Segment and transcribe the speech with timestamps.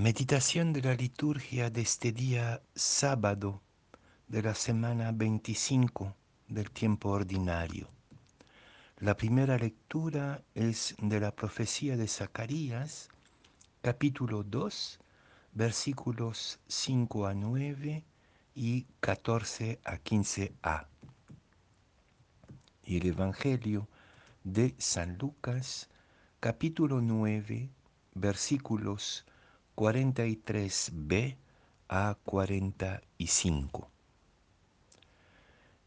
[0.00, 3.60] Meditación de la liturgia de este día sábado
[4.28, 6.16] de la semana 25
[6.48, 7.86] del tiempo ordinario.
[9.00, 13.10] La primera lectura es de la profecía de Zacarías,
[13.82, 15.00] capítulo 2,
[15.52, 18.02] versículos 5 a 9
[18.54, 20.86] y 14 a 15a.
[22.84, 23.86] Y el Evangelio
[24.44, 25.90] de San Lucas,
[26.40, 27.68] capítulo 9,
[28.14, 29.26] versículos
[29.80, 31.38] 43b
[31.88, 33.90] a 45.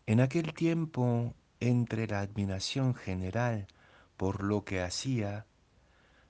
[0.08, 3.68] En aquel tiempo, entre la admiración general
[4.18, 5.46] por lo que hacía,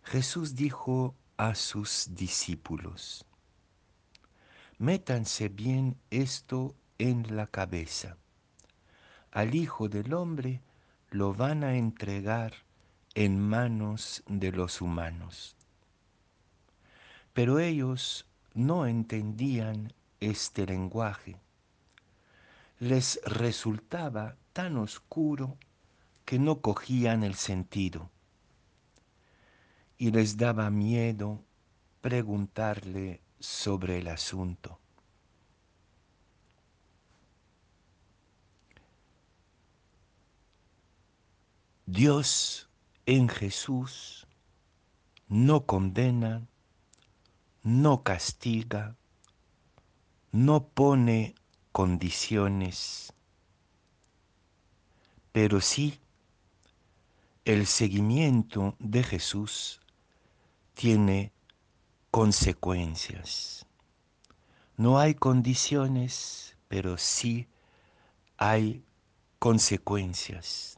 [0.04, 3.26] Jesús dijo a sus discípulos,
[4.78, 8.18] Métanse bien esto en la cabeza.
[9.32, 10.62] Al Hijo del Hombre
[11.12, 12.56] lo van a entregar
[13.16, 15.56] en manos de los humanos
[17.34, 21.36] pero ellos no entendían este lenguaje.
[22.80, 25.58] Les resultaba tan oscuro
[26.26, 28.10] que no cogían el sentido
[29.98, 31.44] y les daba miedo
[32.02, 34.80] preguntarle sobre el asunto.
[41.86, 42.70] Dios
[43.06, 44.26] en Jesús
[45.28, 46.48] no condena
[47.64, 48.98] no castiga,
[50.32, 51.34] no pone
[51.72, 53.14] condiciones,
[55.32, 56.00] pero sí
[57.46, 59.80] el seguimiento de Jesús
[60.74, 61.32] tiene
[62.12, 63.66] consecuencias.
[64.76, 67.48] No hay condiciones, pero sí
[68.38, 68.84] hay
[69.40, 70.78] consecuencias.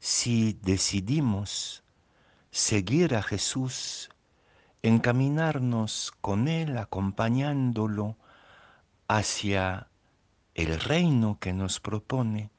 [0.00, 1.82] Si decidimos
[2.50, 4.10] seguir a Jesús
[4.88, 8.16] encaminarnos con Él, acompañándolo
[9.08, 9.88] hacia
[10.54, 12.50] el reino que nos propone,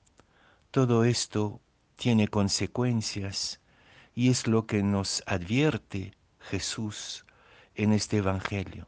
[0.72, 1.62] todo esto
[1.96, 3.62] tiene consecuencias
[4.14, 7.26] y es lo que nos advierte Jesús
[7.76, 8.88] en este Evangelio.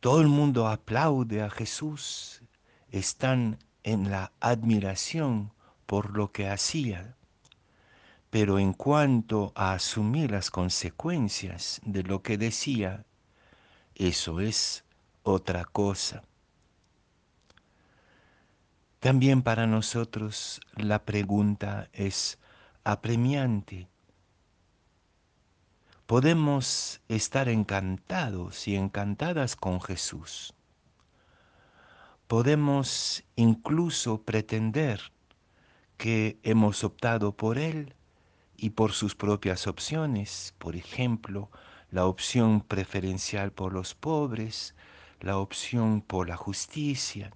[0.00, 2.42] Todo el mundo aplaude a Jesús,
[2.90, 5.52] están en la admiración
[5.86, 7.16] por lo que hacía,
[8.32, 13.04] pero en cuanto a asumir las consecuencias de lo que decía,
[13.94, 14.86] eso es
[15.22, 16.22] otra cosa.
[19.00, 22.38] También para nosotros la pregunta es
[22.84, 23.90] apremiante.
[26.06, 30.54] Podemos estar encantados y encantadas con Jesús.
[32.28, 35.12] Podemos incluso pretender
[35.98, 37.94] que hemos optado por Él
[38.62, 41.50] y por sus propias opciones, por ejemplo,
[41.90, 44.76] la opción preferencial por los pobres,
[45.20, 47.32] la opción por la justicia,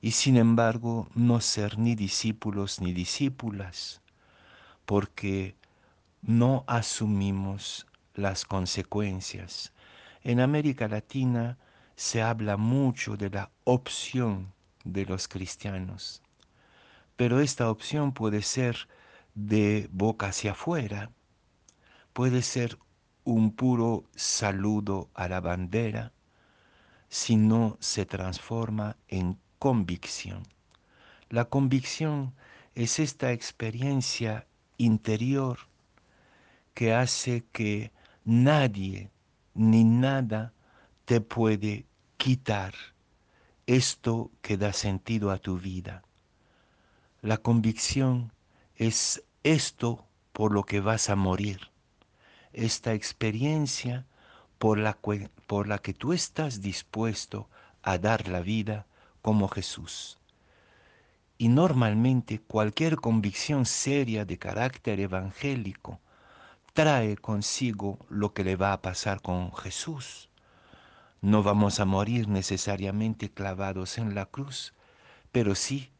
[0.00, 4.00] y sin embargo no ser ni discípulos ni discípulas,
[4.86, 5.56] porque
[6.22, 9.72] no asumimos las consecuencias.
[10.22, 11.58] En América Latina
[11.96, 14.52] se habla mucho de la opción
[14.84, 16.22] de los cristianos,
[17.16, 18.86] pero esta opción puede ser
[19.34, 21.10] de boca hacia afuera,
[22.12, 22.78] puede ser
[23.24, 26.12] un puro saludo a la bandera
[27.08, 30.42] si no se transforma en convicción.
[31.28, 32.34] La convicción
[32.74, 34.46] es esta experiencia
[34.78, 35.58] interior
[36.74, 37.92] que hace que
[38.24, 39.10] nadie
[39.54, 40.52] ni nada
[41.04, 41.86] te puede
[42.16, 42.74] quitar
[43.66, 46.02] esto que da sentido a tu vida.
[47.22, 48.32] La convicción
[48.80, 51.70] es esto por lo que vas a morir,
[52.54, 54.06] esta experiencia
[54.56, 54.96] por la,
[55.46, 57.46] por la que tú estás dispuesto
[57.82, 58.86] a dar la vida
[59.20, 60.18] como Jesús.
[61.36, 66.00] Y normalmente cualquier convicción seria de carácter evangélico
[66.72, 70.30] trae consigo lo que le va a pasar con Jesús.
[71.20, 74.72] No vamos a morir necesariamente clavados en la cruz,
[75.32, 75.90] pero sí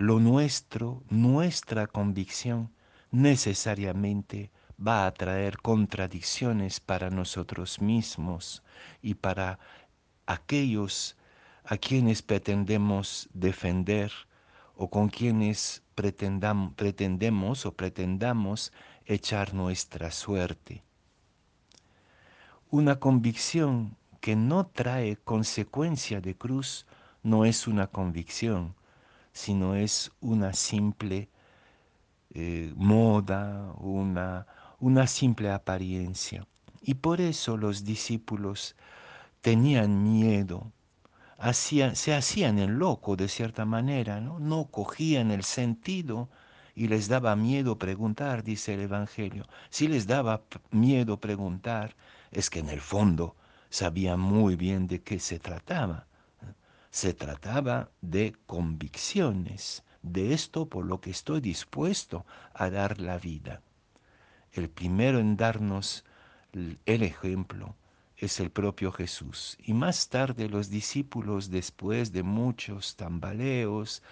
[0.00, 2.72] lo nuestro, nuestra convicción,
[3.10, 4.50] necesariamente
[4.80, 8.62] va a traer contradicciones para nosotros mismos
[9.02, 9.58] y para
[10.24, 11.18] aquellos
[11.64, 14.10] a quienes pretendemos defender
[14.74, 18.72] o con quienes pretendemos o pretendamos
[19.04, 20.82] echar nuestra suerte.
[22.70, 26.86] Una convicción que no trae consecuencia de cruz
[27.22, 28.74] no es una convicción,
[29.40, 31.30] sino es una simple
[32.34, 34.46] eh, moda, una,
[34.78, 36.46] una simple apariencia.
[36.82, 38.76] Y por eso los discípulos
[39.40, 40.72] tenían miedo,
[41.52, 44.38] se hacían el loco de cierta manera, ¿no?
[44.38, 46.28] no cogían el sentido
[46.74, 49.46] y les daba miedo preguntar, dice el Evangelio.
[49.70, 51.96] Si les daba miedo preguntar,
[52.30, 53.36] es que en el fondo
[53.70, 56.06] sabían muy bien de qué se trataba.
[56.90, 63.62] Se trataba de convicciones, de esto por lo que estoy dispuesto a dar la vida.
[64.52, 66.04] El primero en darnos
[66.52, 67.76] el ejemplo
[68.16, 69.56] es el propio Jesús.
[69.62, 74.02] Y más tarde los discípulos, después de muchos tambaleos,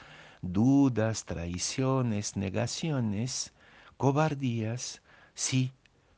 [0.41, 3.53] dudas, traiciones, negaciones,
[3.97, 5.03] cobardías,
[5.35, 5.73] sí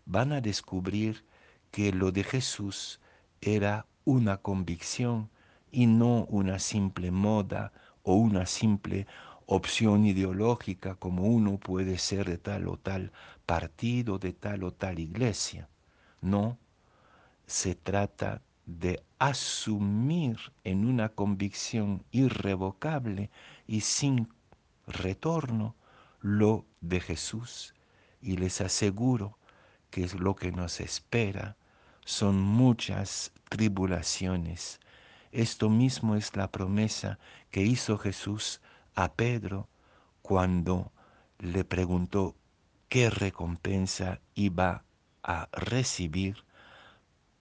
[0.05, 1.25] van a descubrir
[1.71, 3.01] que lo de Jesús
[3.41, 5.31] era una convicción
[5.71, 7.73] y no una simple moda
[8.03, 9.07] o una simple
[9.47, 13.13] opción ideológica como uno puede ser de tal o tal
[13.47, 15.69] partido, de tal o tal iglesia.
[16.21, 16.59] No,
[17.47, 23.31] se trata de asumir en una convicción irrevocable
[23.67, 24.29] y sin
[24.87, 25.75] retorno
[26.21, 27.75] lo de Jesús.
[28.23, 29.37] Y les aseguro
[29.91, 31.57] que es lo que nos espera
[32.05, 34.81] son muchas tribulaciones.
[35.33, 37.19] Esto mismo es la promesa
[37.51, 38.61] que hizo Jesús
[38.95, 39.69] a Pedro
[40.23, 40.93] cuando
[41.39, 42.35] le preguntó
[42.89, 44.85] qué recompensa iba
[45.23, 46.45] a recibir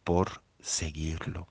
[0.03, 1.47] por seguirlo.